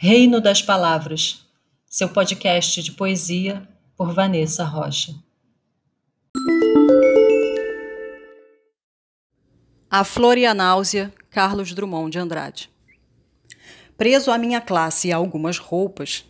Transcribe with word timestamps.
Reino 0.00 0.40
das 0.40 0.62
Palavras, 0.62 1.44
seu 1.84 2.08
podcast 2.08 2.80
de 2.84 2.92
poesia 2.92 3.68
por 3.96 4.14
Vanessa 4.14 4.62
Rocha. 4.62 5.12
A 9.90 10.04
Flor 10.04 10.38
e 10.38 10.46
a 10.46 10.54
Náusea, 10.54 11.12
Carlos 11.28 11.72
Drummond 11.72 12.12
de 12.12 12.18
Andrade. 12.20 12.70
Preso 13.96 14.30
à 14.30 14.38
minha 14.38 14.60
classe 14.60 15.08
e 15.08 15.12
a 15.12 15.16
algumas 15.16 15.58
roupas, 15.58 16.24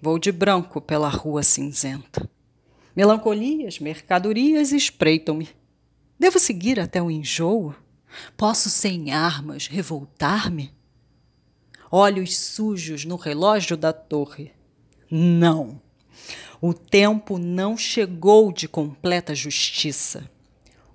vou 0.00 0.16
de 0.16 0.30
branco 0.30 0.80
pela 0.80 1.08
rua 1.08 1.42
cinzenta. 1.42 2.30
Melancolias, 2.94 3.80
mercadorias 3.80 4.70
espreitam-me. 4.70 5.48
Devo 6.16 6.38
seguir 6.38 6.78
até 6.78 7.02
o 7.02 7.10
enjoo? 7.10 7.74
Posso 8.36 8.70
sem 8.70 9.10
armas 9.12 9.66
revoltar-me? 9.66 10.77
Olhos 11.90 12.36
sujos 12.36 13.04
no 13.04 13.16
relógio 13.16 13.76
da 13.76 13.92
torre. 13.92 14.52
Não. 15.10 15.80
O 16.60 16.74
tempo 16.74 17.38
não 17.38 17.78
chegou 17.78 18.52
de 18.52 18.68
completa 18.68 19.34
justiça. 19.34 20.30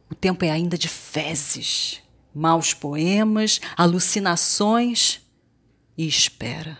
O 0.10 0.14
tempo 0.14 0.46
é 0.46 0.52
ainda 0.52 0.78
de 0.78 0.88
fezes, 0.88 2.00
maus 2.36 2.74
poemas, 2.74 3.60
alucinações 3.76 5.22
e 5.98 6.06
espera. 6.08 6.78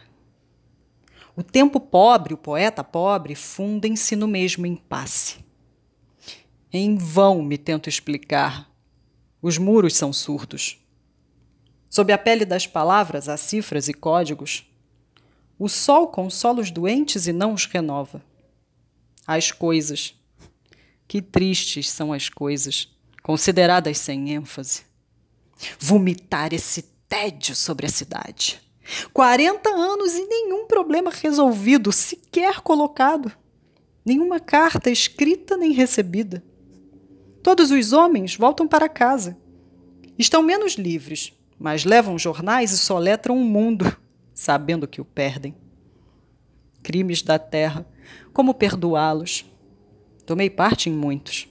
O 1.36 1.42
tempo 1.42 1.80
pobre, 1.80 2.36
o 2.36 2.38
poeta 2.38 2.84
pobre, 2.84 3.34
fundem-se 3.34 4.16
no 4.16 4.28
mesmo 4.28 4.68
impasse. 4.68 5.44
Em 6.72 6.96
vão 6.96 7.42
me 7.42 7.58
tento 7.58 7.90
explicar. 7.90 8.70
Os 9.42 9.58
muros 9.58 9.96
são 9.96 10.14
surdos. 10.14 10.83
Sob 11.94 12.12
a 12.12 12.18
pele 12.18 12.44
das 12.44 12.66
palavras 12.66 13.30
há 13.30 13.38
cifras 13.38 13.88
e 13.88 13.94
códigos. 13.94 14.68
O 15.60 15.70
sol 15.70 16.08
consola 16.08 16.60
os 16.60 16.72
doentes 16.72 17.28
e 17.28 17.32
não 17.32 17.54
os 17.54 17.68
renova. 17.68 18.20
As 19.28 19.52
coisas. 19.52 20.16
Que 21.08 21.22
tristes 21.22 21.92
são 21.92 22.12
as 22.12 22.30
coisas, 22.30 22.92
consideradas 23.22 24.00
sem 24.00 24.32
ênfase. 24.34 24.82
Vomitar 25.78 26.52
esse 26.52 26.82
tédio 27.08 27.56
sobre 27.56 27.86
a 27.86 27.90
cidade. 27.90 28.60
40 29.14 29.70
anos 29.70 30.16
e 30.16 30.26
nenhum 30.26 30.66
problema 30.66 31.12
resolvido, 31.12 31.92
sequer 31.92 32.62
colocado. 32.62 33.32
Nenhuma 34.04 34.40
carta 34.40 34.90
escrita 34.90 35.56
nem 35.56 35.72
recebida. 35.72 36.44
Todos 37.44 37.70
os 37.70 37.94
homens 37.94 38.36
voltam 38.36 38.68
para 38.68 38.90
casa. 38.90 39.38
Estão 40.18 40.42
menos 40.42 40.74
livres, 40.74 41.32
mas 41.64 41.86
levam 41.86 42.20
jornais 42.20 42.74
e 42.74 42.78
soletram 42.78 43.38
o 43.38 43.46
mundo, 43.46 43.96
sabendo 44.36 44.86
que 44.86 45.00
o 45.00 45.06
perdem. 45.06 45.56
Crimes 46.84 47.22
da 47.22 47.40
terra, 47.40 47.88
como 48.34 48.54
perdoá-los? 48.54 49.46
Tomei 50.26 50.50
parte 50.50 50.90
em 50.90 50.94
muitos. 50.94 51.48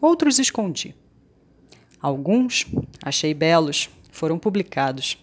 Outros 0.00 0.38
escondi. 0.38 0.94
Alguns 2.00 2.64
achei 3.02 3.34
belos, 3.34 3.90
foram 4.10 4.38
publicados. 4.38 5.18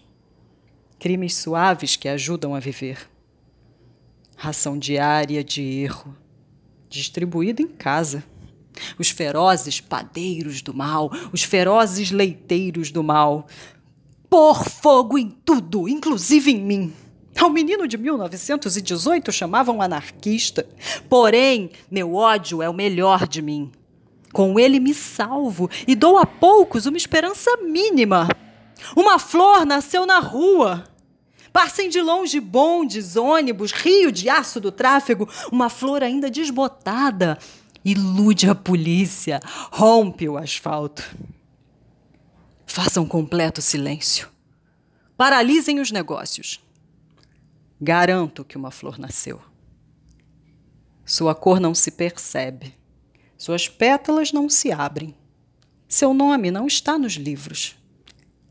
Crimes 1.00 1.34
suaves 1.34 1.96
que 1.96 2.08
ajudam 2.08 2.54
a 2.54 2.60
viver. 2.60 3.10
Ração 4.36 4.78
diária 4.78 5.42
de 5.42 5.62
erro, 5.62 6.16
distribuída 6.88 7.60
em 7.60 7.66
casa. 7.66 8.22
Os 8.96 9.10
ferozes 9.10 9.80
padeiros 9.80 10.62
do 10.62 10.72
mal, 10.72 11.10
os 11.32 11.42
ferozes 11.42 12.12
leiteiros 12.12 12.92
do 12.92 13.02
mal. 13.02 13.48
Pôr 14.32 14.64
fogo 14.64 15.18
em 15.18 15.28
tudo, 15.28 15.86
inclusive 15.86 16.50
em 16.50 16.58
mim. 16.58 16.94
Ao 17.38 17.50
menino 17.50 17.86
de 17.86 17.98
1918 17.98 19.30
chamavam 19.30 19.82
anarquista. 19.82 20.66
Porém, 21.06 21.70
meu 21.90 22.14
ódio 22.14 22.62
é 22.62 22.68
o 22.70 22.72
melhor 22.72 23.28
de 23.28 23.42
mim. 23.42 23.70
Com 24.32 24.58
ele 24.58 24.80
me 24.80 24.94
salvo 24.94 25.68
e 25.86 25.94
dou 25.94 26.16
a 26.16 26.24
poucos 26.24 26.86
uma 26.86 26.96
esperança 26.96 27.58
mínima. 27.58 28.26
Uma 28.96 29.18
flor 29.18 29.66
nasceu 29.66 30.06
na 30.06 30.18
rua. 30.18 30.84
Passem 31.52 31.90
de 31.90 32.00
longe 32.00 32.40
bondes, 32.40 33.16
ônibus, 33.16 33.70
rio 33.70 34.10
de 34.10 34.30
aço 34.30 34.58
do 34.58 34.72
tráfego, 34.72 35.28
uma 35.52 35.68
flor 35.68 36.02
ainda 36.02 36.30
desbotada. 36.30 37.38
Ilude 37.84 38.48
a 38.48 38.54
polícia, 38.54 39.40
rompe 39.70 40.26
o 40.26 40.38
asfalto. 40.38 41.04
Façam 42.72 43.04
completo 43.04 43.60
silêncio. 43.60 44.31
Paralisem 45.16 45.80
os 45.80 45.90
negócios. 45.90 46.60
Garanto 47.80 48.44
que 48.44 48.56
uma 48.56 48.70
flor 48.70 48.98
nasceu. 48.98 49.40
Sua 51.04 51.34
cor 51.34 51.60
não 51.60 51.74
se 51.74 51.90
percebe. 51.90 52.74
Suas 53.36 53.68
pétalas 53.68 54.32
não 54.32 54.48
se 54.48 54.70
abrem. 54.70 55.14
Seu 55.88 56.14
nome 56.14 56.50
não 56.50 56.66
está 56.66 56.98
nos 56.98 57.14
livros. 57.14 57.76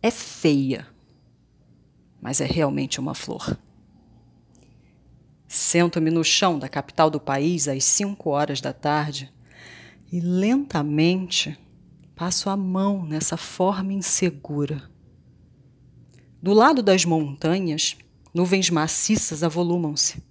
É 0.01 0.11
feia, 0.11 0.87
mas 2.21 2.41
é 2.41 2.45
realmente 2.45 2.99
uma 2.99 3.15
flor. 3.15 3.57
Sento-me 5.47 6.11
no 6.11 6.23
chão 6.23 6.59
da 6.59 6.69
capital 6.69 7.09
do 7.09 7.19
país 7.19 7.67
às 7.67 7.83
cinco 7.83 8.29
horas 8.29 8.61
da 8.61 8.71
tarde 8.71 9.31
e 10.11 10.19
lentamente 10.19 11.57
passo 12.15 12.49
a 12.49 12.55
mão 12.55 13.05
nessa 13.05 13.37
forma 13.37 13.93
insegura. 13.93 14.89
Do 16.41 16.53
lado 16.53 16.81
das 16.81 17.05
montanhas, 17.05 17.97
Nuvens 18.33 18.69
maciças 18.69 19.43
avolumam-se. 19.43 20.23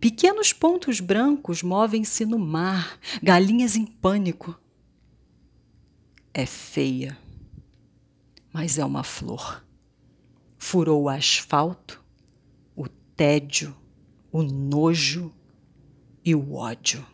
Pequenos 0.00 0.52
pontos 0.52 0.98
brancos 1.00 1.62
movem-se 1.62 2.24
no 2.24 2.38
mar, 2.38 2.98
galinhas 3.22 3.76
em 3.76 3.86
pânico. 3.86 4.58
É 6.34 6.44
feia, 6.44 7.16
mas 8.52 8.78
é 8.78 8.84
uma 8.84 9.04
flor. 9.04 9.64
Furou 10.56 11.04
o 11.04 11.08
asfalto, 11.08 12.04
o 12.74 12.88
tédio, 12.88 13.76
o 14.32 14.42
nojo 14.42 15.32
e 16.24 16.34
o 16.34 16.54
ódio. 16.54 17.06